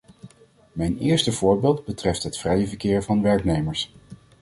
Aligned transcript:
Mijn 0.71 0.97
eerste 0.99 1.31
voorbeeld 1.31 1.85
betreft 1.85 2.23
het 2.23 2.37
vrije 2.37 2.67
verkeer 2.67 3.03
van 3.03 3.21
werknemers. 3.21 3.91